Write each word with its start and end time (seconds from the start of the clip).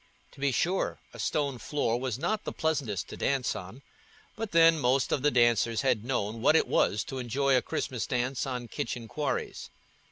To 0.31 0.39
be 0.39 0.51
sure, 0.51 0.97
a 1.13 1.19
stone 1.19 1.59
floor 1.59 1.99
was 1.99 2.17
not 2.17 2.43
the 2.43 2.51
pleasantest 2.51 3.07
to 3.09 3.17
dance 3.17 3.55
on, 3.55 3.83
but 4.35 4.49
then, 4.51 4.79
most 4.79 5.11
of 5.11 5.21
the 5.21 5.29
dancers 5.29 5.83
had 5.83 6.03
known 6.03 6.41
what 6.41 6.55
it 6.55 6.67
was 6.67 7.03
to 7.03 7.19
enjoy 7.19 7.55
a 7.55 7.61
Christmas 7.61 8.07
dance 8.07 8.47
on 8.47 8.67
kitchen 8.67 9.07
quarries. 9.07 9.69